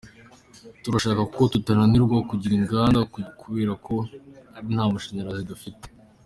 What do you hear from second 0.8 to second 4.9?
Turashaka ko tutananirwa kugira inganda kubera ko ari nta